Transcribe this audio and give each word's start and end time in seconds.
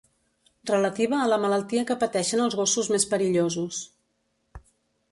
Relativa 0.69 1.17
a 1.23 1.27
la 1.33 1.39
malaltia 1.43 1.83
que 1.91 1.99
pateixen 2.05 2.43
els 2.47 2.59
gossos 2.63 2.91
més 2.95 3.07
perillosos. 3.13 3.85